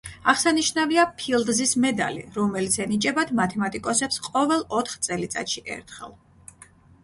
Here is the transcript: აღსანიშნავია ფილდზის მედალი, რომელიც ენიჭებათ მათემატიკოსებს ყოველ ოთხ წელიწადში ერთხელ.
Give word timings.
აღსანიშნავია 0.31 1.03
ფილდზის 1.19 1.73
მედალი, 1.83 2.23
რომელიც 2.39 2.79
ენიჭებათ 2.87 3.35
მათემატიკოსებს 3.43 4.21
ყოველ 4.31 4.67
ოთხ 4.81 4.99
წელიწადში 5.09 5.67
ერთხელ. 5.79 6.21